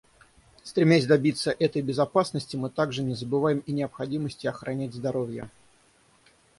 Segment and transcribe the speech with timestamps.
[0.63, 5.47] Стремясь добиться этой безопасности, мы также не забываем и о необходимости охранять здоровья.